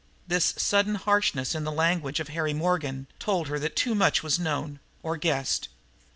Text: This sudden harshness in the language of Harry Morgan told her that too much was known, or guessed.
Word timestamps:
This 0.27 0.55
sudden 0.57 0.95
harshness 0.95 1.53
in 1.53 1.63
the 1.63 1.71
language 1.71 2.19
of 2.19 2.29
Harry 2.29 2.55
Morgan 2.55 3.05
told 3.19 3.49
her 3.49 3.59
that 3.59 3.75
too 3.75 3.93
much 3.93 4.23
was 4.23 4.39
known, 4.39 4.79
or 5.03 5.15
guessed. 5.15 5.67